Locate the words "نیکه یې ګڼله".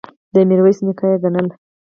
0.85-1.53